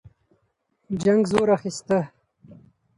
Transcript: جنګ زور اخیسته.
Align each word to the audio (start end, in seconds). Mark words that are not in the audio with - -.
جنګ 1.03 1.21
زور 1.31 1.49
اخیسته. 1.57 1.99